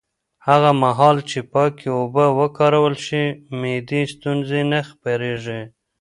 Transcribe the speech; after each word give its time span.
هغه 0.47 0.69
مهال 0.83 1.17
چې 1.29 1.39
پاکې 1.53 1.87
اوبه 1.99 2.25
وکارول 2.39 2.95
شي، 3.05 3.23
معدي 3.59 4.01
ستونزې 4.13 4.61
نه 4.71 4.79
خپرېږي. 4.89 5.61